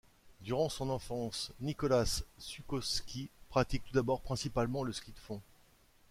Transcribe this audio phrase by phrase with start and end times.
[0.41, 5.41] Durant son enfance, Nickolas Zukowsky pratique tout d'abord principalement le ski de fond.